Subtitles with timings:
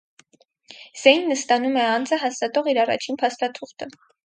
[1.01, 3.93] Զեյնն ստանում է անձը հաստատող իր առաջին փաստաթուղթը։